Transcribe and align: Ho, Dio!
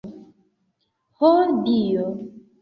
Ho, 1.19 1.29
Dio! 1.67 2.09